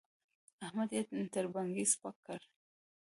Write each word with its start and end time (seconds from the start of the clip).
احمد 0.65 0.89
يې 0.95 1.01
تر 1.33 1.45
بڼکې 1.53 1.85
سپک 1.93 2.15
کړ. 2.25 2.39